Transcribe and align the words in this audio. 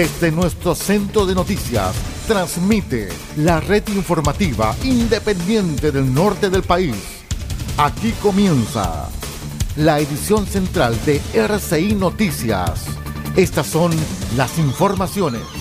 Desde 0.00 0.32
nuestro 0.32 0.74
centro 0.74 1.26
de 1.26 1.34
noticias, 1.34 1.94
transmite 2.26 3.10
la 3.36 3.60
red 3.60 3.86
informativa 3.88 4.74
independiente 4.82 5.92
del 5.92 6.14
norte 6.14 6.48
del 6.48 6.62
país. 6.62 6.96
Aquí 7.76 8.12
comienza 8.12 9.10
la 9.76 10.00
edición 10.00 10.46
central 10.46 10.96
de 11.04 11.20
RCI 11.34 11.96
Noticias. 11.96 12.86
Estas 13.36 13.66
son 13.66 13.92
las 14.38 14.56
informaciones. 14.56 15.59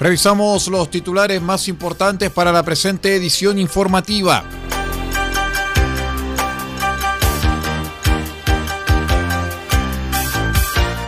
Revisamos 0.00 0.68
los 0.68 0.90
titulares 0.90 1.42
más 1.42 1.66
importantes 1.66 2.30
para 2.30 2.52
la 2.52 2.62
presente 2.62 3.16
edición 3.16 3.58
informativa. 3.58 4.44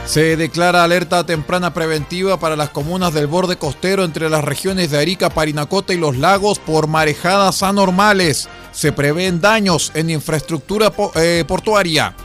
Se 0.07 0.37
declara 0.37 0.83
alerta 0.83 1.25
temprana 1.25 1.73
preventiva 1.73 2.41
para 2.41 2.57
las 2.57 2.71
comunas 2.71 3.15
del 3.15 3.29
borde 3.29 3.59
costero 3.59 4.03
entre 4.03 4.29
las 4.29 4.43
regiones 4.43 4.91
de 4.91 4.99
Arica, 4.99 5.31
Parinacota 5.31 5.95
y 5.95 5.99
los 5.99 6.17
lagos 6.17 6.59
por 6.59 6.89
marejadas 6.89 7.63
anormales. 7.63 8.49
Se 8.73 8.91
prevén 8.91 9.41
daños 9.41 9.93
en 9.95 10.11
infraestructura 10.11 10.93
eh, 11.15 11.45
portuaria. 11.47 12.17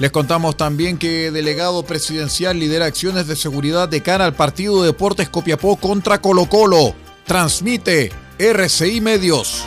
Les 0.00 0.10
contamos 0.10 0.56
también 0.56 0.96
que 0.96 1.30
delegado 1.30 1.82
presidencial 1.82 2.58
lidera 2.58 2.86
acciones 2.86 3.26
de 3.26 3.36
seguridad 3.36 3.86
de 3.86 4.02
cara 4.02 4.24
al 4.24 4.34
partido 4.34 4.80
de 4.80 4.86
Deportes 4.86 5.28
Copiapó 5.28 5.76
contra 5.76 6.22
Colo 6.22 6.46
Colo. 6.46 6.94
Transmite 7.26 8.10
RCI 8.38 9.02
Medios. 9.02 9.66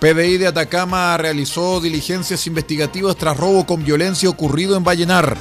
PDI 0.00 0.36
de 0.36 0.48
Atacama 0.48 1.16
realizó 1.16 1.80
diligencias 1.80 2.46
investigativas 2.46 3.16
tras 3.16 3.38
robo 3.38 3.64
con 3.64 3.82
violencia 3.82 4.28
ocurrido 4.28 4.76
en 4.76 4.84
Vallenar. 4.84 5.38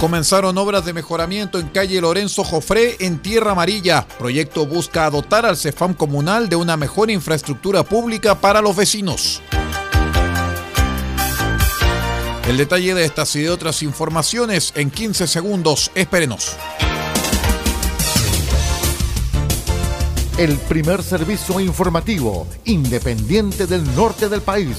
Comenzaron 0.00 0.56
obras 0.56 0.86
de 0.86 0.94
mejoramiento 0.94 1.58
en 1.58 1.68
calle 1.68 2.00
Lorenzo 2.00 2.42
Jofré 2.42 2.96
en 3.00 3.20
Tierra 3.20 3.50
Amarilla. 3.52 4.08
Proyecto 4.18 4.64
busca 4.64 5.10
dotar 5.10 5.44
al 5.44 5.58
CEFAM 5.58 5.92
comunal 5.92 6.48
de 6.48 6.56
una 6.56 6.78
mejor 6.78 7.10
infraestructura 7.10 7.82
pública 7.84 8.40
para 8.40 8.62
los 8.62 8.74
vecinos. 8.74 9.42
El 12.48 12.56
detalle 12.56 12.94
de 12.94 13.04
estas 13.04 13.36
y 13.36 13.42
de 13.42 13.50
otras 13.50 13.82
informaciones 13.82 14.72
en 14.74 14.90
15 14.90 15.26
segundos. 15.26 15.90
Espérenos. 15.94 16.56
El 20.38 20.56
primer 20.56 21.02
servicio 21.02 21.60
informativo 21.60 22.46
independiente 22.64 23.66
del 23.66 23.84
norte 23.94 24.30
del 24.30 24.40
país 24.40 24.78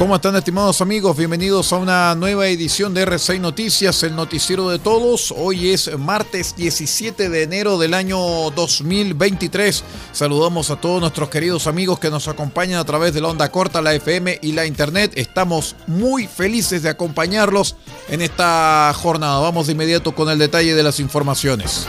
¿Cómo 0.00 0.16
están 0.16 0.34
estimados 0.34 0.80
amigos? 0.80 1.14
Bienvenidos 1.14 1.74
a 1.74 1.76
una 1.76 2.14
nueva 2.14 2.46
edición 2.46 2.94
de 2.94 3.06
R6 3.06 3.38
Noticias, 3.38 4.02
el 4.02 4.16
noticiero 4.16 4.70
de 4.70 4.78
todos. 4.78 5.30
Hoy 5.36 5.72
es 5.72 5.94
martes 5.98 6.56
17 6.56 7.28
de 7.28 7.42
enero 7.42 7.76
del 7.76 7.92
año 7.92 8.18
2023. 8.18 9.84
Saludamos 10.12 10.70
a 10.70 10.76
todos 10.76 11.02
nuestros 11.02 11.28
queridos 11.28 11.66
amigos 11.66 11.98
que 11.98 12.08
nos 12.08 12.28
acompañan 12.28 12.80
a 12.80 12.84
través 12.86 13.12
de 13.12 13.20
la 13.20 13.28
onda 13.28 13.52
corta, 13.52 13.82
la 13.82 13.92
FM 13.92 14.38
y 14.40 14.52
la 14.52 14.64
internet. 14.64 15.12
Estamos 15.16 15.76
muy 15.86 16.26
felices 16.26 16.82
de 16.82 16.88
acompañarlos 16.88 17.76
en 18.08 18.22
esta 18.22 18.94
jornada. 18.96 19.38
Vamos 19.40 19.66
de 19.66 19.74
inmediato 19.74 20.14
con 20.14 20.30
el 20.30 20.38
detalle 20.38 20.74
de 20.74 20.82
las 20.82 20.98
informaciones. 20.98 21.86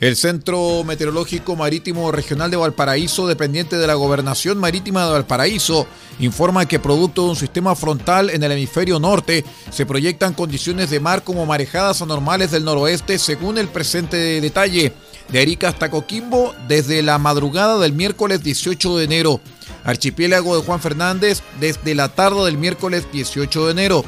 El 0.00 0.16
Centro 0.16 0.82
Meteorológico 0.82 1.56
Marítimo 1.56 2.10
Regional 2.10 2.50
de 2.50 2.56
Valparaíso, 2.56 3.26
dependiente 3.26 3.76
de 3.76 3.86
la 3.86 3.92
Gobernación 3.92 4.56
Marítima 4.56 5.04
de 5.04 5.12
Valparaíso, 5.12 5.86
informa 6.20 6.64
que 6.64 6.78
producto 6.78 7.24
de 7.24 7.28
un 7.28 7.36
sistema 7.36 7.76
frontal 7.76 8.30
en 8.30 8.42
el 8.42 8.52
hemisferio 8.52 8.98
norte, 8.98 9.44
se 9.70 9.84
proyectan 9.84 10.32
condiciones 10.32 10.88
de 10.88 11.00
mar 11.00 11.22
como 11.22 11.44
marejadas 11.44 12.00
anormales 12.00 12.50
del 12.50 12.64
noroeste 12.64 13.18
según 13.18 13.58
el 13.58 13.68
presente 13.68 14.40
detalle. 14.40 14.94
De 15.28 15.38
Arica 15.38 15.68
hasta 15.68 15.90
Coquimbo, 15.90 16.54
desde 16.66 17.02
la 17.02 17.18
madrugada 17.18 17.78
del 17.78 17.92
miércoles 17.92 18.42
18 18.42 18.96
de 18.96 19.04
enero. 19.04 19.40
Archipiélago 19.84 20.56
de 20.56 20.64
Juan 20.64 20.80
Fernández, 20.80 21.42
desde 21.60 21.94
la 21.94 22.08
tarde 22.08 22.42
del 22.46 22.56
miércoles 22.56 23.06
18 23.12 23.66
de 23.66 23.72
enero. 23.72 24.04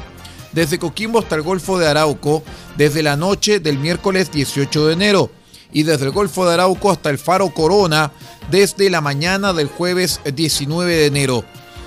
Desde 0.53 0.79
Coquimbo 0.79 1.19
hasta 1.19 1.35
el 1.35 1.43
Golfo 1.43 1.77
de 1.77 1.87
Arauco, 1.87 2.41
desde 2.77 3.03
la 3.03 3.15
noche 3.15 3.59
del 3.59 3.77
miércoles 3.77 4.31
18 4.31 4.87
de 4.87 4.93
enero 4.93 5.42
y 5.73 5.83
desde 5.83 6.05
el 6.05 6.11
Golfo 6.11 6.45
de 6.45 6.53
Arauco 6.53 6.91
hasta 6.91 7.09
el 7.09 7.17
Faro 7.17 7.49
Corona 7.49 8.11
desde 8.49 8.89
la 8.89 9.01
mañana 9.01 9.53
del 9.53 9.67
jueves 9.67 10.21
19 10.23 10.95
de 10.95 11.05
enero. 11.07 11.43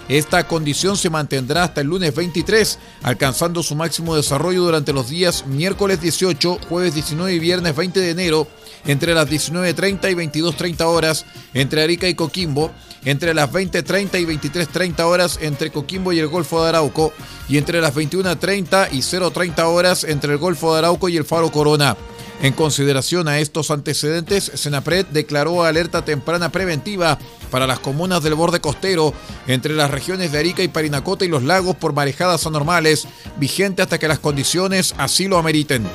Esta 0.08 0.46
condición 0.46 0.96
se 0.96 1.10
mantendrá 1.10 1.64
hasta 1.64 1.80
el 1.80 1.88
lunes 1.88 2.14
23, 2.14 2.78
alcanzando 3.02 3.62
su 3.62 3.74
máximo 3.74 4.14
desarrollo 4.14 4.62
durante 4.62 4.92
los 4.92 5.08
días 5.08 5.46
miércoles 5.46 6.00
18, 6.00 6.60
jueves 6.68 6.94
19 6.94 7.34
y 7.34 7.38
viernes 7.40 7.74
20 7.74 8.00
de 8.00 8.10
enero, 8.10 8.46
entre 8.86 9.14
las 9.14 9.28
19.30 9.28 10.12
y 10.12 10.14
22.30 10.40 10.84
horas 10.84 11.26
entre 11.54 11.82
Arica 11.82 12.08
y 12.08 12.14
Coquimbo, 12.14 12.70
entre 13.04 13.34
las 13.34 13.50
20.30 13.50 14.20
y 14.20 14.26
23.30 14.26 15.00
horas 15.00 15.38
entre 15.42 15.72
Coquimbo 15.72 16.12
y 16.12 16.20
el 16.20 16.28
Golfo 16.28 16.62
de 16.62 16.68
Arauco, 16.68 17.12
y 17.48 17.58
entre 17.58 17.80
las 17.80 17.92
21.30 17.92 18.90
y 18.92 18.98
0.30 18.98 19.64
horas 19.64 20.04
entre 20.04 20.32
el 20.32 20.38
Golfo 20.38 20.72
de 20.72 20.78
Arauco 20.78 21.08
y 21.08 21.16
el 21.16 21.24
Faro 21.24 21.50
Corona. 21.50 21.96
En 22.42 22.52
consideración 22.52 23.28
a 23.28 23.38
estos 23.38 23.70
antecedentes, 23.70 24.52
Senapred 24.54 25.06
declaró 25.06 25.64
alerta 25.64 26.04
temprana 26.04 26.50
preventiva 26.50 27.18
para 27.50 27.66
las 27.66 27.78
comunas 27.78 28.22
del 28.22 28.34
borde 28.34 28.60
costero 28.60 29.14
entre 29.46 29.74
las 29.74 29.90
regiones 29.90 30.32
de 30.32 30.38
Arica 30.38 30.62
y 30.62 30.68
Parinacota 30.68 31.24
y 31.24 31.28
los 31.28 31.42
lagos 31.42 31.76
por 31.76 31.94
marejadas 31.94 32.46
anormales, 32.46 33.08
vigente 33.38 33.82
hasta 33.82 33.98
que 33.98 34.08
las 34.08 34.18
condiciones 34.18 34.94
así 34.98 35.28
lo 35.28 35.38
ameriten. 35.38 35.88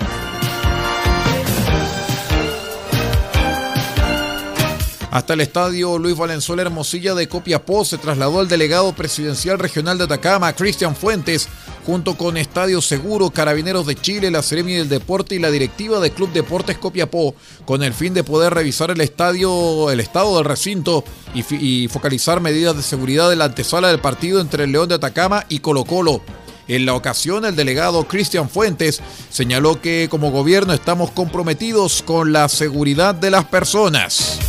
Hasta 5.12 5.34
el 5.34 5.42
estadio 5.42 5.98
Luis 5.98 6.16
Valenzuela 6.16 6.62
Hermosilla 6.62 7.14
de 7.14 7.28
Copiapó 7.28 7.84
se 7.84 7.98
trasladó 7.98 8.42
el 8.42 8.48
delegado 8.48 8.94
presidencial 8.94 9.60
regional 9.60 9.98
de 9.98 10.06
Atacama, 10.06 10.54
Cristian 10.54 10.96
Fuentes, 10.96 11.50
junto 11.86 12.16
con 12.16 12.38
Estadio 12.38 12.82
Seguro, 12.82 13.30
Carabineros 13.30 13.86
de 13.86 13.96
Chile, 13.96 14.32
la 14.32 14.42
Seremi 14.42 14.74
del 14.74 14.88
Deporte 14.88 15.36
y 15.36 15.40
la 15.40 15.52
directiva 15.52 16.00
del 16.00 16.14
Club 16.14 16.32
Deportes 16.32 16.78
Copiapó, 16.78 17.36
con 17.66 17.84
el 17.84 17.94
fin 17.94 18.14
de 18.14 18.24
poder 18.24 18.54
revisar 18.54 18.90
el 18.90 19.02
estadio, 19.02 19.92
el 19.92 20.00
estado 20.00 20.38
del 20.38 20.46
recinto 20.46 21.04
y, 21.36 21.44
y 21.56 21.90
focalizar 21.90 22.40
medidas 22.40 22.78
de 22.78 22.84
seguridad 22.84 23.30
de 23.30 23.36
la 23.36 23.46
antesala 23.46 23.90
del 23.90 24.00
partido 24.00 24.40
entre 24.40 24.64
el 24.64 24.72
León 24.72 24.88
de 24.88 24.96
Atacama 24.96 25.46
y 25.50 25.60
Colo 25.60 25.84
Colo. 25.84 26.22
En 26.70 26.86
la 26.86 26.94
ocasión, 26.94 27.44
el 27.44 27.58
delegado 27.58 28.08
Cristian 28.08 28.50
Fuentes 28.50 29.02
señaló 29.30 29.82
que 29.82 30.08
como 30.10 30.32
gobierno 30.32 30.72
estamos 30.72 31.12
comprometidos 31.12 32.02
con 32.02 32.32
la 32.32 32.48
seguridad 32.48 33.14
de 33.14 33.30
las 33.30 33.44
personas. 33.44 34.40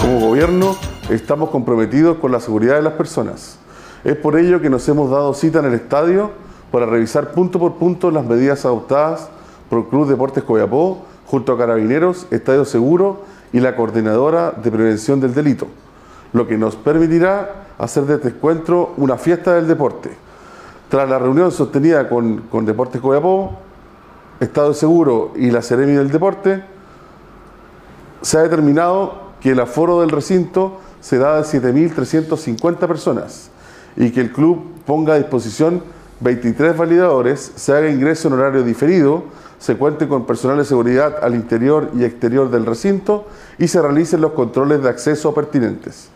Como 0.00 0.20
gobierno 0.20 0.76
estamos 1.10 1.50
comprometidos 1.50 2.18
con 2.18 2.30
la 2.30 2.40
seguridad 2.40 2.76
de 2.76 2.82
las 2.82 2.92
personas. 2.92 3.58
Es 4.04 4.16
por 4.16 4.38
ello 4.38 4.60
que 4.60 4.70
nos 4.70 4.88
hemos 4.88 5.10
dado 5.10 5.34
cita 5.34 5.58
en 5.60 5.64
el 5.66 5.74
estadio 5.74 6.30
para 6.70 6.86
revisar 6.86 7.32
punto 7.32 7.58
por 7.58 7.74
punto 7.74 8.10
las 8.10 8.24
medidas 8.24 8.64
adoptadas 8.64 9.28
por 9.68 9.88
Club 9.88 10.08
Deportes 10.08 10.44
Coyapó 10.44 11.04
junto 11.26 11.52
a 11.52 11.58
Carabineros, 11.58 12.26
Estadio 12.30 12.64
Seguro 12.64 13.22
y 13.52 13.60
la 13.60 13.74
Coordinadora 13.74 14.52
de 14.52 14.70
Prevención 14.70 15.20
del 15.20 15.34
Delito, 15.34 15.66
lo 16.32 16.46
que 16.46 16.56
nos 16.56 16.76
permitirá 16.76 17.66
hacer 17.78 18.04
de 18.04 18.14
este 18.14 18.28
encuentro 18.28 18.92
una 18.96 19.16
fiesta 19.16 19.54
del 19.54 19.66
deporte. 19.66 20.10
Tras 20.88 21.08
la 21.08 21.18
reunión 21.18 21.50
sostenida 21.50 22.08
con, 22.08 22.42
con 22.42 22.64
Deportes 22.64 23.00
Coyapó, 23.00 23.58
Estado 24.38 24.72
Seguro 24.74 25.32
y 25.34 25.50
la 25.50 25.62
Ceremi 25.62 25.94
del 25.94 26.10
Deporte, 26.10 26.62
se 28.20 28.38
ha 28.38 28.42
determinado 28.42 29.25
que 29.40 29.50
el 29.50 29.60
aforo 29.60 30.00
del 30.00 30.10
recinto 30.10 30.78
será 31.00 31.36
de 31.36 31.42
7.350 31.42 32.86
personas 32.86 33.50
y 33.96 34.10
que 34.10 34.20
el 34.20 34.32
club 34.32 34.64
ponga 34.84 35.14
a 35.14 35.18
disposición 35.18 35.82
23 36.20 36.76
validadores, 36.76 37.52
se 37.56 37.72
haga 37.72 37.90
ingreso 37.90 38.28
en 38.28 38.34
horario 38.34 38.62
diferido, 38.62 39.24
se 39.58 39.76
cuente 39.76 40.08
con 40.08 40.26
personal 40.26 40.58
de 40.58 40.64
seguridad 40.64 41.16
al 41.22 41.34
interior 41.34 41.90
y 41.96 42.04
exterior 42.04 42.50
del 42.50 42.66
recinto 42.66 43.26
y 43.58 43.68
se 43.68 43.80
realicen 43.80 44.20
los 44.20 44.32
controles 44.32 44.82
de 44.82 44.88
acceso 44.88 45.34
pertinentes. 45.34 46.08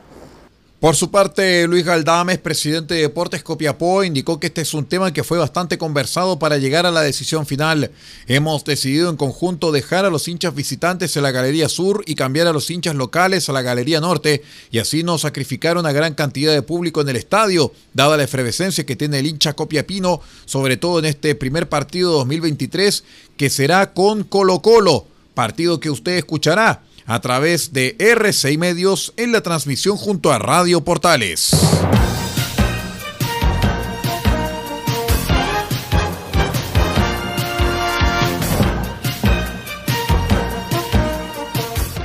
Por 0.81 0.97
su 0.97 1.11
parte, 1.11 1.69
Luis 1.69 1.85
Galdames, 1.85 2.39
presidente 2.39 2.95
de 2.95 3.03
Deportes 3.03 3.43
Copiapó, 3.43 4.03
indicó 4.03 4.41
que 4.41 4.47
este 4.47 4.63
es 4.63 4.73
un 4.73 4.87
tema 4.87 5.13
que 5.13 5.25
fue 5.25 5.37
bastante 5.37 5.77
conversado 5.77 6.39
para 6.39 6.57
llegar 6.57 6.87
a 6.87 6.91
la 6.91 7.03
decisión 7.03 7.45
final. 7.45 7.91
Hemos 8.27 8.65
decidido 8.65 9.11
en 9.11 9.19
conjunto 9.19 9.73
dejar 9.73 10.07
a 10.07 10.11
los 10.11 10.27
hinchas 10.27 10.55
visitantes 10.55 11.15
en 11.19 11.25
la 11.25 11.33
Galería 11.33 11.69
Sur 11.69 12.03
y 12.07 12.15
cambiar 12.15 12.47
a 12.47 12.55
los 12.55 12.71
hinchas 12.71 12.95
locales 12.95 13.51
a 13.51 13.53
la 13.53 13.61
Galería 13.61 14.01
Norte 14.01 14.43
y 14.71 14.79
así 14.79 15.03
no 15.03 15.19
sacrificar 15.19 15.77
una 15.77 15.93
gran 15.93 16.15
cantidad 16.15 16.55
de 16.55 16.63
público 16.63 17.03
en 17.03 17.11
el 17.11 17.17
estadio, 17.17 17.75
dada 17.93 18.17
la 18.17 18.23
efervescencia 18.23 18.87
que 18.87 18.97
tiene 18.97 19.19
el 19.19 19.27
hincha 19.27 19.53
Copiapino, 19.53 20.23
sobre 20.47 20.79
todo 20.79 21.01
en 21.01 21.05
este 21.05 21.35
primer 21.35 21.69
partido 21.69 22.13
2023 22.13 23.05
que 23.37 23.51
será 23.51 23.93
con 23.93 24.25
Colo 24.25 24.63
Colo, 24.63 25.05
partido 25.35 25.79
que 25.79 25.91
usted 25.91 26.17
escuchará 26.17 26.85
a 27.07 27.21
través 27.21 27.73
de 27.73 27.97
RCI 27.99 28.59
Medios 28.59 29.13
en 29.17 29.33
la 29.33 29.43
transmisión 29.43 29.97
junto 29.97 30.33
a 30.33 30.39
Radio 30.39 30.83
Portales. 30.83 31.51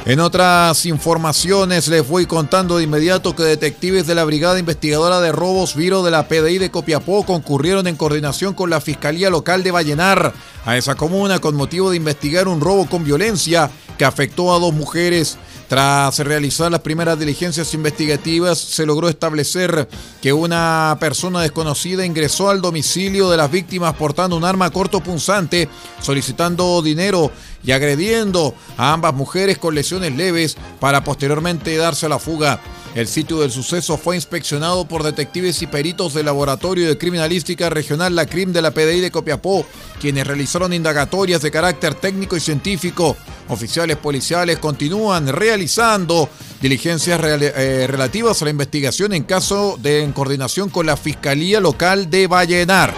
En 0.06 0.20
otras 0.20 0.86
informaciones 0.86 1.88
les 1.88 2.08
voy 2.08 2.28
contando 2.28 2.78
de 2.78 2.84
inmediato 2.84 3.36
que 3.36 3.42
detectives 3.42 4.06
de 4.06 4.14
la 4.14 4.24
Brigada 4.24 4.60
Investigadora 4.60 5.20
de 5.20 5.32
Robos 5.32 5.76
Viro 5.76 6.04
de 6.04 6.12
la 6.12 6.28
PDI 6.28 6.60
de 6.60 6.70
Copiapó 6.70 7.26
concurrieron 7.26 7.88
en 7.88 7.96
coordinación 7.96 8.54
con 8.54 8.70
la 8.70 8.82
Fiscalía 8.82 9.32
Local 9.32 9.64
de 9.64 9.72
Vallenar 9.72 10.32
a 10.64 10.78
esa 10.78 10.94
comuna 10.94 11.40
con 11.40 11.56
motivo 11.56 11.90
de 11.90 11.98
investigar 11.98 12.48
un 12.48 12.62
robo 12.62 12.86
con 12.86 13.04
violencia 13.04 13.72
que 13.98 14.06
afectó 14.06 14.54
a 14.54 14.60
dos 14.60 14.76
mujeres. 14.76 15.40
Tras 15.68 16.20
realizar 16.20 16.72
las 16.72 16.82
primeras 16.82 17.18
diligencias 17.18 17.74
investigativas, 17.74 18.60
se 18.60 18.86
logró 18.86 19.10
establecer 19.10 19.90
que 20.22 20.32
una 20.32 20.96
persona 21.00 21.42
desconocida 21.42 22.06
ingresó 22.06 22.50
al 22.50 22.62
domicilio 22.62 23.32
de 23.32 23.38
las 23.38 23.50
víctimas 23.50 23.96
portando 23.96 24.38
un 24.38 24.46
arma 24.46 24.70
corto 24.70 25.02
punzante, 25.02 25.68
solicitando 26.02 26.84
dinero 26.84 27.32
y 27.64 27.72
agrediendo 27.72 28.54
a 28.78 28.94
ambas 28.94 29.16
mujeres 29.16 29.58
con 29.58 29.74
lesiones 29.74 30.16
leves 30.16 30.56
para 30.80 31.04
posteriormente 31.04 31.76
darse 31.78 32.06
a 32.06 32.10
la 32.10 32.20
fuga. 32.20 32.62
El 32.96 33.08
sitio 33.08 33.42
del 33.42 33.52
suceso 33.52 33.98
fue 33.98 34.16
inspeccionado 34.16 34.88
por 34.88 35.04
detectives 35.04 35.62
y 35.62 35.68
peritos 35.68 36.14
del 36.14 36.28
Laboratorio 36.28 36.88
de 36.88 36.98
Criminalística 36.98 37.70
Regional 37.70 38.16
La 38.16 38.26
CRIM 38.26 38.54
de 38.54 38.62
la 38.62 38.72
PDI 38.72 39.02
de 39.02 39.12
Copiapó, 39.12 39.66
quienes 40.00 40.26
realizaron 40.26 40.72
indagatorias 40.72 41.42
de 41.42 41.52
carácter 41.52 41.96
técnico 41.96 42.38
y 42.38 42.40
científico. 42.40 43.18
Oficiales 43.50 43.98
policiales 43.98 44.60
continúan 44.60 45.28
realizando 45.28 46.30
diligencias 46.62 47.20
eh, 47.22 47.86
relativas 47.86 48.42
a 48.42 48.46
la 48.46 48.52
investigación 48.52 49.12
en 49.12 49.24
caso 49.24 49.78
de 49.78 50.02
en 50.02 50.14
coordinación 50.14 50.70
con 50.70 50.86
la 50.86 50.96
Fiscalía 50.96 51.60
Local 51.60 52.10
de 52.10 52.28
Vallenar. 52.28 52.94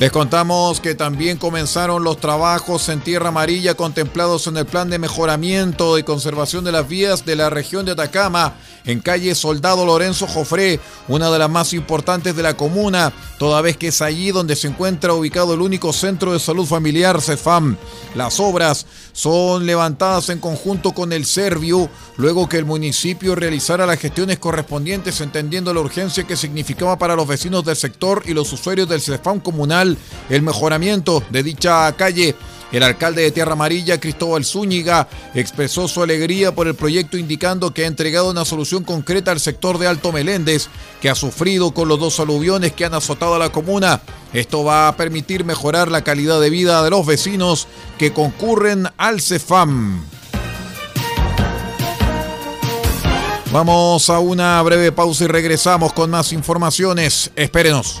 Les 0.00 0.10
contamos 0.10 0.80
que 0.80 0.94
también 0.94 1.36
comenzaron 1.36 2.02
los 2.02 2.16
trabajos 2.16 2.88
en 2.88 3.02
Tierra 3.02 3.28
Amarilla 3.28 3.74
contemplados 3.74 4.46
en 4.46 4.56
el 4.56 4.64
plan 4.64 4.88
de 4.88 4.98
mejoramiento 4.98 5.98
y 5.98 6.04
conservación 6.04 6.64
de 6.64 6.72
las 6.72 6.88
vías 6.88 7.26
de 7.26 7.36
la 7.36 7.50
región 7.50 7.84
de 7.84 7.92
Atacama 7.92 8.54
en 8.86 9.00
calle 9.00 9.34
Soldado 9.34 9.84
Lorenzo 9.84 10.26
Jofré, 10.26 10.80
una 11.06 11.30
de 11.30 11.38
las 11.38 11.50
más 11.50 11.74
importantes 11.74 12.34
de 12.34 12.42
la 12.42 12.56
comuna, 12.56 13.12
toda 13.38 13.60
vez 13.60 13.76
que 13.76 13.88
es 13.88 14.00
allí 14.00 14.30
donde 14.30 14.56
se 14.56 14.68
encuentra 14.68 15.12
ubicado 15.12 15.52
el 15.52 15.60
único 15.60 15.92
centro 15.92 16.32
de 16.32 16.38
salud 16.38 16.64
familiar 16.64 17.20
CEFAM. 17.20 17.76
Las 18.14 18.40
obras 18.40 18.86
son 19.12 19.66
levantadas 19.66 20.30
en 20.30 20.38
conjunto 20.38 20.92
con 20.92 21.12
el 21.12 21.26
Servio, 21.26 21.90
luego 22.16 22.48
que 22.48 22.56
el 22.56 22.64
municipio 22.64 23.34
realizara 23.34 23.84
las 23.84 23.98
gestiones 23.98 24.38
correspondientes 24.38 25.20
entendiendo 25.20 25.74
la 25.74 25.80
urgencia 25.80 26.24
que 26.24 26.36
significaba 26.36 26.98
para 26.98 27.16
los 27.16 27.28
vecinos 27.28 27.66
del 27.66 27.76
sector 27.76 28.22
y 28.24 28.32
los 28.32 28.50
usuarios 28.50 28.88
del 28.88 29.02
CEFAM 29.02 29.40
comunal 29.40 29.89
el 30.28 30.42
mejoramiento 30.42 31.22
de 31.30 31.42
dicha 31.42 31.92
calle. 31.96 32.34
El 32.72 32.84
alcalde 32.84 33.22
de 33.22 33.32
Tierra 33.32 33.54
Amarilla, 33.54 33.98
Cristóbal 33.98 34.44
Zúñiga, 34.44 35.08
expresó 35.34 35.88
su 35.88 36.02
alegría 36.02 36.54
por 36.54 36.68
el 36.68 36.76
proyecto 36.76 37.16
indicando 37.16 37.74
que 37.74 37.82
ha 37.82 37.88
entregado 37.88 38.30
una 38.30 38.44
solución 38.44 38.84
concreta 38.84 39.32
al 39.32 39.40
sector 39.40 39.78
de 39.78 39.88
Alto 39.88 40.12
Meléndez, 40.12 40.68
que 41.00 41.10
ha 41.10 41.16
sufrido 41.16 41.72
con 41.72 41.88
los 41.88 41.98
dos 41.98 42.20
aluviones 42.20 42.72
que 42.72 42.84
han 42.84 42.94
azotado 42.94 43.34
a 43.34 43.40
la 43.40 43.50
comuna. 43.50 44.02
Esto 44.32 44.62
va 44.62 44.86
a 44.86 44.96
permitir 44.96 45.44
mejorar 45.44 45.90
la 45.90 46.04
calidad 46.04 46.40
de 46.40 46.50
vida 46.50 46.82
de 46.84 46.90
los 46.90 47.04
vecinos 47.04 47.66
que 47.98 48.12
concurren 48.12 48.86
al 48.96 49.20
CEFAM. 49.20 50.04
Vamos 53.52 54.08
a 54.10 54.20
una 54.20 54.62
breve 54.62 54.92
pausa 54.92 55.24
y 55.24 55.26
regresamos 55.26 55.92
con 55.92 56.08
más 56.08 56.32
informaciones. 56.32 57.32
Espérenos. 57.34 58.00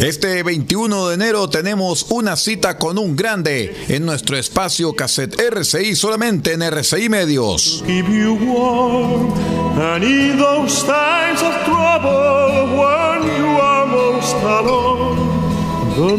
Este 0.00 0.42
21 0.42 1.08
de 1.08 1.14
enero 1.14 1.48
tenemos 1.48 2.06
una 2.10 2.36
cita 2.36 2.78
con 2.78 2.98
un 2.98 3.16
grande 3.16 3.74
en 3.88 4.04
nuestro 4.04 4.36
espacio 4.36 4.94
cassette 4.94 5.40
RCI 5.40 5.94
solamente 5.94 6.52
en 6.52 6.62
RCI 6.62 7.08
Medios. 7.08 7.82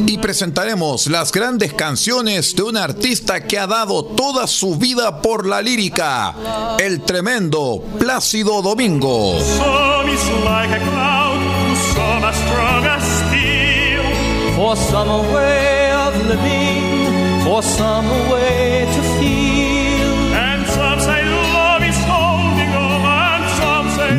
y 0.06 0.18
presentaremos 0.18 1.08
las 1.08 1.32
grandes 1.32 1.74
canciones 1.74 2.56
de 2.56 2.64
un 2.64 2.78
artista 2.78 3.42
que 3.46 3.58
ha 3.58 3.68
dado 3.68 4.06
toda 4.06 4.48
su 4.48 4.76
vida 4.76 5.22
por 5.22 5.48
la 5.48 5.62
lírica, 5.62 6.78
el 6.80 7.02
tremendo 7.02 7.84
Plácido 8.00 8.62
Domingo. 8.62 9.36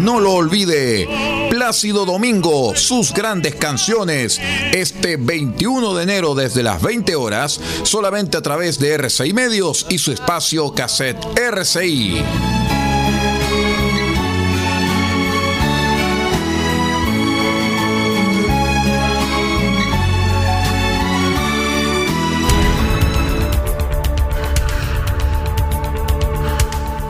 No 0.01 0.21
lo 0.21 0.33
olvide. 0.35 1.09
Plácido 1.51 2.05
Domingo, 2.05 2.75
sus 2.77 3.13
grandes 3.13 3.55
canciones, 3.55 4.41
este 4.73 5.17
21 5.17 5.95
de 5.95 6.03
enero 6.03 6.35
desde 6.35 6.63
las 6.63 6.83
20 6.83 7.15
horas, 7.17 7.61
solamente 7.85 8.37
a 8.37 8.43
través 8.43 8.79
de 8.79 8.95
RCI 8.95 9.33
Medios 9.33 9.87
y 9.89 9.99
su 9.99 10.13
espacio 10.13 10.75
cassette 10.75 11.25
RCI. 11.39 12.54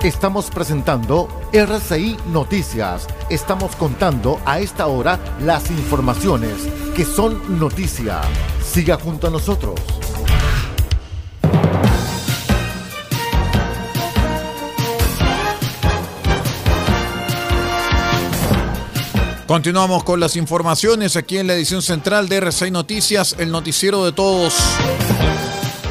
Estamos 0.04 0.50
presentando 0.50 1.30
RCI 1.50 2.18
Noticias. 2.26 3.06
Estamos 3.30 3.74
contando 3.74 4.38
a 4.44 4.60
esta 4.60 4.86
hora 4.86 5.18
las 5.40 5.70
informaciones 5.70 6.52
que 6.94 7.06
son 7.06 7.58
noticia. 7.58 8.20
Siga 8.62 8.98
junto 8.98 9.28
a 9.28 9.30
nosotros. 9.30 9.80
Continuamos 19.46 20.04
con 20.04 20.20
las 20.20 20.36
informaciones 20.36 21.16
aquí 21.16 21.38
en 21.38 21.46
la 21.46 21.54
edición 21.54 21.80
central 21.80 22.28
de 22.28 22.36
RCI 22.36 22.70
Noticias, 22.70 23.36
el 23.38 23.50
noticiero 23.50 24.04
de 24.04 24.12
todos. 24.12 24.52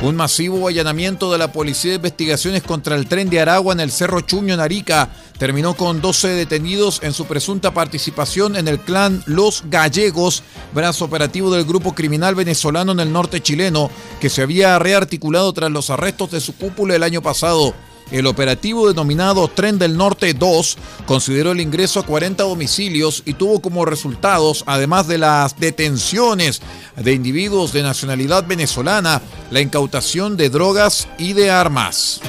Un 0.03 0.17
masivo 0.17 0.67
allanamiento 0.67 1.31
de 1.31 1.37
la 1.37 1.53
Policía 1.53 1.91
de 1.91 1.95
Investigaciones 1.95 2.61
contra 2.61 2.97
el 2.97 3.07
tren 3.07 3.29
de 3.29 3.39
Aragua 3.39 3.71
en 3.71 3.79
el 3.79 3.89
Cerro 3.89 4.19
Chuño, 4.19 4.53
en 4.53 4.59
Arica, 4.59 5.07
terminó 5.37 5.75
con 5.77 6.01
12 6.01 6.27
detenidos 6.27 6.99
en 7.03 7.13
su 7.13 7.23
presunta 7.23 7.73
participación 7.73 8.57
en 8.57 8.67
el 8.67 8.81
clan 8.81 9.23
Los 9.27 9.63
Gallegos, 9.69 10.43
brazo 10.73 11.05
operativo 11.05 11.55
del 11.55 11.63
grupo 11.63 11.95
criminal 11.95 12.35
venezolano 12.35 12.91
en 12.91 12.99
el 12.99 13.13
norte 13.13 13.41
chileno, 13.41 13.89
que 14.19 14.29
se 14.29 14.41
había 14.41 14.77
rearticulado 14.77 15.53
tras 15.53 15.71
los 15.71 15.89
arrestos 15.89 16.31
de 16.31 16.41
su 16.41 16.53
cúpula 16.53 16.97
el 16.97 17.03
año 17.03 17.21
pasado. 17.21 17.73
El 18.11 18.27
operativo 18.27 18.87
denominado 18.87 19.47
Tren 19.47 19.79
del 19.79 19.97
Norte 19.97 20.33
2 20.33 20.77
consideró 21.05 21.51
el 21.51 21.61
ingreso 21.61 21.99
a 21.99 22.05
40 22.05 22.43
domicilios 22.43 23.23
y 23.25 23.33
tuvo 23.33 23.61
como 23.61 23.85
resultados, 23.85 24.63
además 24.67 25.07
de 25.07 25.17
las 25.17 25.59
detenciones 25.59 26.61
de 26.95 27.13
individuos 27.13 27.73
de 27.73 27.83
nacionalidad 27.83 28.45
venezolana, 28.45 29.21
la 29.51 29.61
incautación 29.61 30.37
de 30.37 30.49
drogas 30.49 31.07
y 31.17 31.33
de 31.33 31.49
armas. 31.49 32.21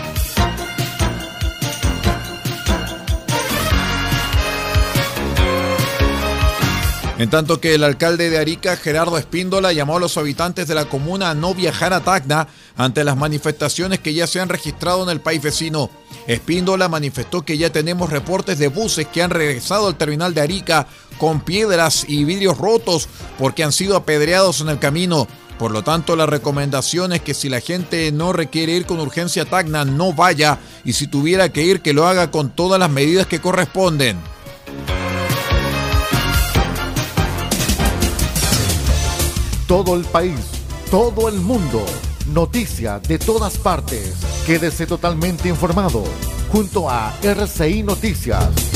En 7.25 7.31
tanto 7.31 7.59
que 7.59 7.75
el 7.75 7.85
alcalde 7.85 8.29
de 8.29 8.37
Arica, 8.37 8.77
Gerardo 8.77 9.17
Espíndola, 9.17 9.73
llamó 9.73 9.97
a 9.97 9.99
los 9.99 10.19
habitantes 10.19 10.69
de 10.69 10.75
la 10.75 10.85
comuna 10.85 11.31
a 11.31 11.35
no 11.35 11.55
viajar 11.55 11.95
a 11.95 12.05
Tacna 12.05 12.49
ante 12.77 13.03
las 13.03 13.17
manifestaciones 13.17 14.01
que 14.01 14.13
ya 14.13 14.27
se 14.27 14.41
han 14.41 14.51
registrado 14.51 15.03
en 15.05 15.09
el 15.09 15.23
país 15.23 15.41
vecino. 15.41 15.89
Espíndola 16.27 16.87
manifestó 16.91 17.41
que 17.41 17.57
ya 17.57 17.73
tenemos 17.73 18.11
reportes 18.11 18.59
de 18.59 18.69
buses 18.69 19.07
que 19.07 19.23
han 19.23 19.31
regresado 19.31 19.87
al 19.87 19.97
terminal 19.97 20.35
de 20.35 20.43
Arica 20.43 20.87
con 21.17 21.41
piedras 21.41 22.05
y 22.07 22.25
vidrios 22.25 22.59
rotos 22.59 23.09
porque 23.39 23.65
han 23.65 23.73
sido 23.73 23.97
apedreados 23.97 24.61
en 24.61 24.69
el 24.69 24.79
camino. 24.79 25.27
Por 25.59 25.71
lo 25.71 25.83
tanto, 25.83 26.17
la 26.17 26.27
recomendación 26.27 27.15
es 27.15 27.23
que 27.23 27.33
si 27.33 27.49
la 27.49 27.63
gente 27.63 28.13
no 28.13 28.35
requiere 28.35 28.73
ir 28.73 28.85
con 28.85 29.01
urgencia 29.01 29.45
a 29.45 29.47
Tacna, 29.47 29.87
no 29.87 30.13
vaya 30.13 30.59
y 30.85 30.93
si 30.93 31.07
tuviera 31.07 31.49
que 31.49 31.63
ir, 31.63 31.81
que 31.81 31.95
lo 31.95 32.07
haga 32.07 32.31
con 32.31 32.51
todas 32.51 32.79
las 32.79 32.91
medidas 32.91 33.27
que 33.27 33.41
corresponden. 33.41 34.34
Todo 39.67 39.97
el 39.97 40.05
país, 40.05 40.39
todo 40.91 41.27
el 41.27 41.41
mundo, 41.41 41.83
noticias 42.27 43.03
de 43.05 43.19
todas 43.19 43.57
partes. 43.57 44.15
Quédese 44.47 44.87
totalmente 44.87 45.49
informado 45.49 46.05
junto 46.53 46.91
a 46.91 47.15
RCI 47.23 47.83
Noticias. 47.83 48.74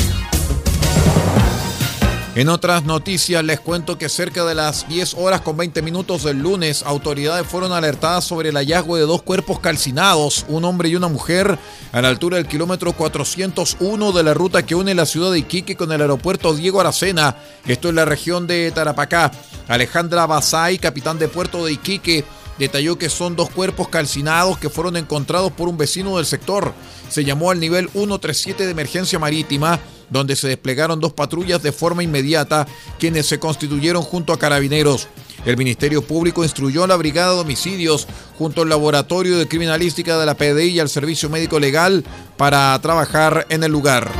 En 2.39 2.47
otras 2.47 2.85
noticias 2.85 3.43
les 3.43 3.59
cuento 3.59 3.97
que 3.97 4.07
cerca 4.07 4.45
de 4.45 4.55
las 4.55 4.87
10 4.87 5.15
horas 5.15 5.41
con 5.41 5.57
20 5.57 5.81
minutos 5.81 6.23
del 6.23 6.37
lunes, 6.39 6.83
autoridades 6.83 7.45
fueron 7.45 7.73
alertadas 7.73 8.23
sobre 8.23 8.47
el 8.47 8.55
hallazgo 8.55 8.95
de 8.95 9.01
dos 9.01 9.23
cuerpos 9.23 9.59
calcinados, 9.59 10.45
un 10.47 10.63
hombre 10.63 10.87
y 10.87 10.95
una 10.95 11.09
mujer, 11.09 11.59
a 11.91 12.01
la 12.01 12.07
altura 12.07 12.37
del 12.37 12.47
kilómetro 12.47 12.93
401 12.93 14.13
de 14.13 14.23
la 14.23 14.33
ruta 14.33 14.65
que 14.65 14.73
une 14.73 14.95
la 14.95 15.05
ciudad 15.05 15.33
de 15.33 15.39
Iquique 15.39 15.75
con 15.75 15.91
el 15.91 15.99
aeropuerto 15.99 16.55
Diego 16.55 16.79
Aracena, 16.79 17.35
esto 17.67 17.89
es 17.89 17.95
la 17.95 18.05
región 18.05 18.47
de 18.47 18.71
Tarapacá. 18.71 19.31
Alejandra 19.67 20.25
Basay, 20.25 20.79
capitán 20.79 21.19
de 21.19 21.27
puerto 21.27 21.65
de 21.65 21.73
Iquique, 21.73 22.23
detalló 22.57 22.97
que 22.97 23.09
son 23.09 23.35
dos 23.35 23.49
cuerpos 23.49 23.89
calcinados 23.89 24.57
que 24.57 24.69
fueron 24.69 24.95
encontrados 24.95 25.51
por 25.51 25.67
un 25.67 25.77
vecino 25.77 26.15
del 26.15 26.25
sector. 26.25 26.73
Se 27.09 27.25
llamó 27.25 27.51
al 27.51 27.59
nivel 27.59 27.89
137 27.89 28.63
de 28.63 28.71
emergencia 28.71 29.19
marítima 29.19 29.81
donde 30.09 30.35
se 30.35 30.47
desplegaron 30.47 30.99
dos 30.99 31.13
patrullas 31.13 31.61
de 31.63 31.71
forma 31.71 32.03
inmediata, 32.03 32.67
quienes 32.99 33.27
se 33.27 33.39
constituyeron 33.39 34.03
junto 34.03 34.33
a 34.33 34.39
carabineros. 34.39 35.07
El 35.45 35.57
Ministerio 35.57 36.01
Público 36.01 36.43
instruyó 36.43 36.83
a 36.83 36.87
la 36.87 36.97
Brigada 36.97 37.33
de 37.33 37.39
Homicidios 37.41 38.07
junto 38.37 38.61
al 38.61 38.69
Laboratorio 38.69 39.37
de 39.37 39.47
Criminalística 39.47 40.17
de 40.17 40.25
la 40.25 40.35
PDI 40.35 40.69
y 40.69 40.79
al 40.79 40.89
Servicio 40.89 41.29
Médico 41.29 41.59
Legal 41.59 42.03
para 42.37 42.77
trabajar 42.81 43.45
en 43.49 43.63
el 43.63 43.71
lugar. 43.71 44.11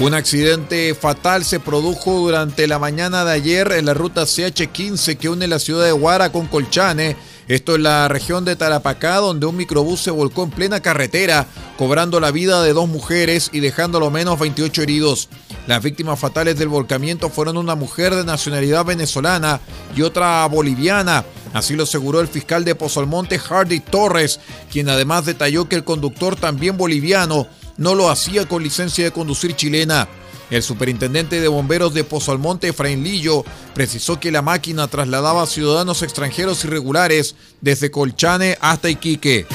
Un 0.00 0.14
accidente 0.14 0.94
fatal 0.94 1.44
se 1.44 1.60
produjo 1.60 2.20
durante 2.20 2.66
la 2.66 2.78
mañana 2.78 3.22
de 3.22 3.32
ayer 3.32 3.70
en 3.72 3.84
la 3.84 3.92
ruta 3.92 4.22
CH15 4.22 5.18
que 5.18 5.28
une 5.28 5.46
la 5.46 5.58
ciudad 5.58 5.84
de 5.84 5.92
Guara 5.92 6.32
con 6.32 6.46
Colchane 6.46 7.16
esto 7.50 7.74
es 7.74 7.80
la 7.80 8.06
región 8.06 8.44
de 8.44 8.54
Tarapacá, 8.54 9.16
donde 9.16 9.44
un 9.44 9.56
microbús 9.56 10.00
se 10.00 10.12
volcó 10.12 10.44
en 10.44 10.50
plena 10.50 10.78
carretera, 10.78 11.48
cobrando 11.76 12.20
la 12.20 12.30
vida 12.30 12.62
de 12.62 12.72
dos 12.72 12.88
mujeres 12.88 13.50
y 13.52 13.58
dejando 13.58 13.98
a 13.98 14.00
lo 14.00 14.08
menos 14.08 14.38
28 14.38 14.82
heridos. 14.82 15.28
Las 15.66 15.82
víctimas 15.82 16.20
fatales 16.20 16.56
del 16.56 16.68
volcamiento 16.68 17.28
fueron 17.28 17.56
una 17.56 17.74
mujer 17.74 18.14
de 18.14 18.22
nacionalidad 18.22 18.84
venezolana 18.84 19.58
y 19.96 20.02
otra 20.02 20.46
boliviana. 20.46 21.24
Así 21.52 21.74
lo 21.74 21.82
aseguró 21.82 22.20
el 22.20 22.28
fiscal 22.28 22.64
de 22.64 22.76
Pozolmonte, 22.76 23.40
Hardy 23.40 23.80
Torres, 23.80 24.38
quien 24.70 24.88
además 24.88 25.26
detalló 25.26 25.68
que 25.68 25.74
el 25.74 25.82
conductor, 25.82 26.36
también 26.36 26.76
boliviano, 26.76 27.48
no 27.76 27.96
lo 27.96 28.10
hacía 28.10 28.46
con 28.46 28.62
licencia 28.62 29.06
de 29.06 29.10
conducir 29.10 29.56
chilena. 29.56 30.06
El 30.50 30.62
superintendente 30.62 31.40
de 31.40 31.48
bomberos 31.48 31.94
de 31.94 32.04
Pozo 32.04 32.32
Almonte, 32.32 32.68
Efraín 32.68 33.04
Lillo, 33.04 33.44
precisó 33.74 34.18
que 34.18 34.32
la 34.32 34.42
máquina 34.42 34.88
trasladaba 34.88 35.42
a 35.42 35.46
ciudadanos 35.46 36.02
extranjeros 36.02 36.64
irregulares 36.64 37.36
desde 37.60 37.90
Colchane 37.90 38.58
hasta 38.60 38.90
Iquique. 38.90 39.46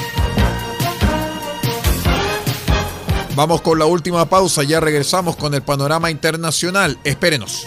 Vamos 3.34 3.60
con 3.60 3.78
la 3.78 3.84
última 3.84 4.30
pausa, 4.30 4.62
ya 4.62 4.80
regresamos 4.80 5.36
con 5.36 5.52
el 5.52 5.60
panorama 5.60 6.10
internacional. 6.10 6.98
Espérenos. 7.04 7.66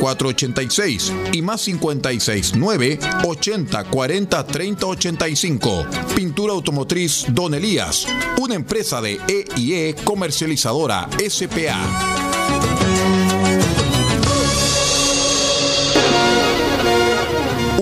86 0.00 1.12
y 1.32 1.42
más 1.42 1.62
56 1.62 2.52
9 2.56 2.98
80 3.24 3.84
40 3.84 4.46
30 4.46 4.86
85. 4.86 5.86
Pintura 6.14 6.52
automotriz 6.52 7.26
Don 7.28 7.54
Elías, 7.54 8.06
una 8.40 8.54
empresa 8.54 9.00
de 9.00 9.20
EIE 9.28 9.94
comercializadora 10.04 11.08
SPA. 11.28 12.18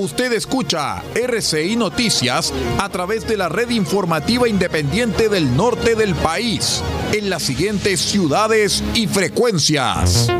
Usted 0.06 0.32
escucha 0.32 1.02
RCI 1.14 1.76
Noticias 1.76 2.52
a 2.78 2.88
través 2.88 3.26
de 3.26 3.36
la 3.36 3.48
red 3.48 3.70
informativa 3.70 4.48
independiente 4.48 5.28
del 5.28 5.56
norte 5.56 5.94
del 5.94 6.14
país 6.14 6.82
en 7.12 7.28
las 7.28 7.42
siguientes 7.42 8.00
ciudades 8.00 8.82
y 8.94 9.08
frecuencias. 9.08 10.30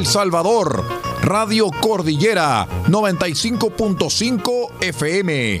El 0.00 0.06
Salvador, 0.06 0.82
Radio 1.20 1.70
Cordillera 1.78 2.66
95.5 2.88 4.80
FM. 4.80 5.60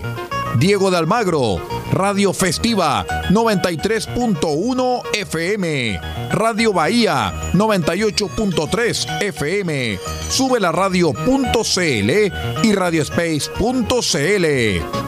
Diego 0.58 0.90
de 0.90 0.96
Almagro, 0.96 1.58
Radio 1.92 2.32
Festiva 2.32 3.04
93.1 3.28 5.02
FM, 5.12 6.00
Radio 6.30 6.72
Bahía 6.72 7.50
98.3 7.52 9.22
FM, 9.24 9.98
Sube 10.30 10.58
la 10.58 10.72
radio.cl 10.72 12.10
y 12.62 12.72
radiospace.cl. 12.72 14.44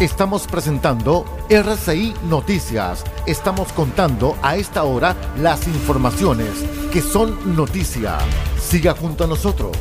Estamos 0.00 0.46
presentando 0.46 1.24
RCI 1.50 2.14
Noticias. 2.28 3.02
Estamos 3.26 3.72
contando 3.72 4.38
a 4.42 4.54
esta 4.54 4.84
hora 4.84 5.16
las 5.36 5.66
informaciones 5.66 6.50
que 6.92 7.02
son 7.02 7.56
noticia. 7.56 8.16
Siga 8.62 8.94
junto 8.94 9.24
a 9.24 9.26
nosotros. 9.26 9.76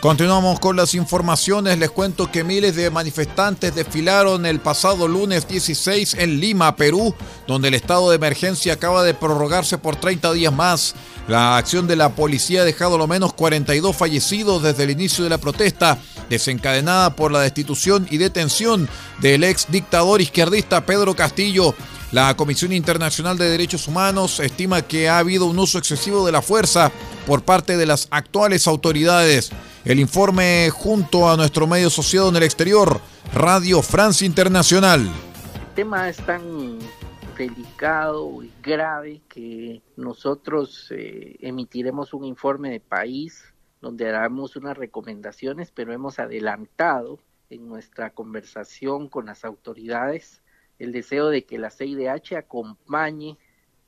Continuamos 0.00 0.60
con 0.60 0.76
las 0.76 0.94
informaciones. 0.94 1.78
Les 1.78 1.90
cuento 1.90 2.30
que 2.30 2.42
miles 2.42 2.74
de 2.74 2.90
manifestantes 2.90 3.74
desfilaron 3.74 4.46
el 4.46 4.58
pasado 4.58 5.08
lunes 5.08 5.46
16 5.46 6.14
en 6.14 6.40
Lima, 6.40 6.74
Perú, 6.74 7.14
donde 7.46 7.68
el 7.68 7.74
estado 7.74 8.08
de 8.08 8.16
emergencia 8.16 8.74
acaba 8.74 9.02
de 9.02 9.12
prorrogarse 9.12 9.76
por 9.76 9.96
30 9.96 10.32
días 10.32 10.54
más. 10.54 10.94
La 11.28 11.58
acción 11.58 11.86
de 11.86 11.96
la 11.96 12.14
policía 12.14 12.62
ha 12.62 12.64
dejado 12.64 12.96
lo 12.96 13.06
menos 13.06 13.34
42 13.34 13.94
fallecidos 13.94 14.62
desde 14.62 14.84
el 14.84 14.90
inicio 14.90 15.22
de 15.22 15.30
la 15.30 15.38
protesta, 15.38 15.98
desencadenada 16.30 17.14
por 17.14 17.30
la 17.32 17.40
destitución 17.40 18.06
y 18.10 18.16
detención 18.16 18.88
del 19.18 19.44
ex 19.44 19.70
dictador 19.70 20.22
izquierdista 20.22 20.86
Pedro 20.86 21.14
Castillo. 21.14 21.74
La 22.12 22.34
Comisión 22.36 22.72
Internacional 22.72 23.36
de 23.36 23.50
Derechos 23.50 23.86
Humanos 23.86 24.40
estima 24.40 24.82
que 24.82 25.08
ha 25.08 25.18
habido 25.18 25.46
un 25.46 25.58
uso 25.58 25.78
excesivo 25.78 26.24
de 26.24 26.32
la 26.32 26.42
fuerza 26.42 26.90
por 27.26 27.42
parte 27.42 27.76
de 27.76 27.86
las 27.86 28.08
actuales 28.10 28.66
autoridades. 28.66 29.50
El 29.84 30.00
informe 30.00 30.70
junto 30.70 31.30
a 31.30 31.36
nuestro 31.36 31.66
medio 31.66 31.88
asociado 31.88 32.28
en 32.30 32.36
el 32.36 32.42
exterior, 32.42 33.00
Radio 33.32 33.82
Francia 33.82 34.26
Internacional. 34.26 35.02
El 35.02 35.74
tema 35.74 36.08
es 36.08 36.16
tan 36.18 36.78
delicado 37.38 38.42
y 38.42 38.52
grave 38.62 39.20
que 39.28 39.80
nosotros 39.96 40.88
eh, 40.90 41.36
emitiremos 41.40 42.12
un 42.12 42.24
informe 42.24 42.70
de 42.70 42.80
país 42.80 43.44
donde 43.80 44.08
haremos 44.08 44.56
unas 44.56 44.76
recomendaciones, 44.76 45.70
pero 45.70 45.92
hemos 45.92 46.18
adelantado 46.18 47.18
en 47.48 47.68
nuestra 47.68 48.10
conversación 48.10 49.08
con 49.08 49.26
las 49.26 49.44
autoridades 49.44 50.42
el 50.78 50.92
deseo 50.92 51.28
de 51.28 51.44
que 51.44 51.58
la 51.58 51.70
CIDH 51.70 52.36
acompañe 52.36 53.36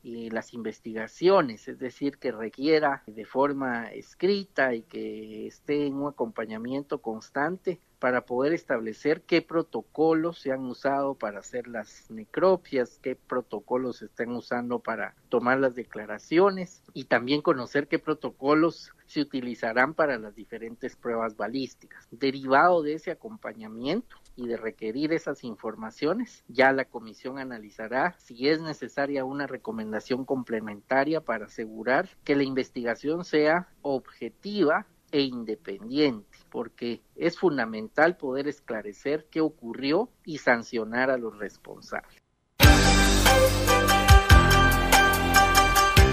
eh, 0.05 0.29
las 0.31 0.53
investigaciones, 0.53 1.69
es 1.69 1.79
decir, 1.79 2.19
que 2.19 2.33
requiera 2.33 3.03
de 3.07 3.25
forma 3.25 3.91
escrita 3.93 4.75
y 4.75 4.83
que 4.83 5.47
esté 5.47 5.87
en 5.87 5.95
un 5.95 6.09
acompañamiento 6.09 7.01
constante 7.01 7.81
para 8.03 8.27
poder 8.27 8.53
establecer 8.53 9.23
qué 9.23 9.43
protocolos 9.43 10.41
se 10.41 10.51
han 10.51 10.67
usado 10.67 11.15
para 11.15 11.39
hacer 11.39 11.69
las 11.69 12.11
necropias, 12.11 12.99
qué 13.01 13.15
protocolos 13.15 13.99
se 13.99 14.07
están 14.07 14.33
usando 14.33 14.81
para 14.81 15.15
tomar 15.29 15.61
las 15.61 15.77
declaraciones 15.77 16.83
y 16.95 17.05
también 17.05 17.43
conocer 17.43 17.87
qué 17.87 18.01
protocolos 18.01 18.91
se 19.07 19.21
utilizarán 19.21 19.95
para 19.95 20.19
las 20.19 20.35
diferentes 20.35 20.97
pruebas 20.97 21.37
balísticas. 21.37 22.09
Derivado 22.11 22.83
de 22.83 22.95
ese 22.95 23.13
acompañamiento 23.13 24.17
y 24.35 24.49
de 24.49 24.57
requerir 24.57 25.13
esas 25.13 25.45
informaciones, 25.45 26.43
ya 26.49 26.73
la 26.73 26.87
comisión 26.87 27.39
analizará 27.39 28.17
si 28.19 28.49
es 28.49 28.61
necesaria 28.61 29.25
una 29.25 29.47
recomendación 29.47 30.25
complementaria 30.25 31.21
para 31.21 31.45
asegurar 31.45 32.09
que 32.25 32.35
la 32.35 32.43
investigación 32.43 33.25
sea 33.25 33.69
objetiva 33.81 34.89
e 35.13 35.21
independiente 35.21 36.32
porque 36.53 37.01
es 37.17 37.39
fundamental 37.39 38.19
poder 38.19 38.47
esclarecer 38.47 39.27
qué 39.31 39.41
ocurrió 39.41 40.11
y 40.25 40.39
sancionar 40.39 41.11
a 41.11 41.17
los 41.17 41.39
responsables. 41.39 42.23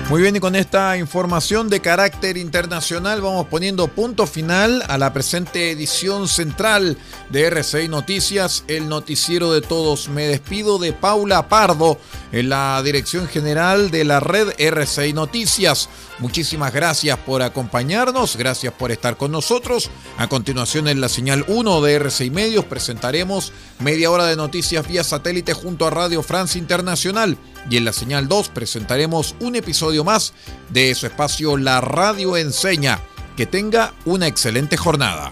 Muy 0.10 0.24
bien, 0.24 0.36
y 0.36 0.40
con 0.40 0.56
esta 0.56 0.98
información 0.98 1.70
de 1.70 1.82
carácter 1.82 2.36
internacional 2.36 3.22
vamos 3.22 3.46
poniendo 3.46 3.90
punto 3.90 4.26
final 4.26 4.82
a 4.88 4.98
la 4.98 5.14
presente 5.14 5.70
edición 5.70 6.28
central 6.28 6.98
de 7.30 7.46
RCI 7.46 7.90
Noticias, 7.90 8.64
el 8.68 8.90
noticiero 8.90 9.54
de 9.54 9.62
todos. 9.62 10.10
Me 10.10 10.26
despido 10.26 10.80
de 10.80 10.94
Paula 10.94 11.48
Pardo 11.48 12.00
en 12.32 12.50
la 12.50 12.82
dirección 12.84 13.28
general 13.28 13.92
de 13.92 14.04
la 14.04 14.20
red 14.20 14.50
RCI 14.58 15.14
Noticias. 15.14 15.90
Muchísimas 16.20 16.74
gracias 16.74 17.18
por 17.20 17.42
acompañarnos, 17.42 18.36
gracias 18.36 18.74
por 18.74 18.92
estar 18.92 19.18
con 19.18 19.32
nosotros. 19.32 19.90
A 20.18 20.28
continuación 20.28 20.88
en 20.88 21.02
la 21.02 21.10
señal 21.10 21.46
1 21.48 21.82
de 21.82 21.94
RCI 21.96 22.30
Medios 22.30 22.66
presentaremos 22.66 23.52
media 23.80 24.12
hora 24.12 24.26
de 24.26 24.36
noticias 24.36 24.88
vía 24.88 25.04
satélite 25.04 25.54
junto 25.54 25.88
a 25.88 25.90
Radio 25.90 26.24
Francia 26.24 26.60
Internacional 26.60 27.38
y 27.70 27.78
en 27.78 27.86
la 27.86 27.94
señal 27.94 28.28
2 28.28 28.50
presentaremos 28.50 29.36
un 29.40 29.56
episodio 29.56 30.04
más 30.04 30.34
de 30.70 30.94
su 30.96 31.06
espacio 31.06 31.58
La 31.58 31.82
Radio 31.82 32.38
Enseña. 32.38 33.00
Que 33.36 33.46
tenga 33.46 33.94
una 34.04 34.28
excelente 34.28 34.76
jornada. 34.76 35.32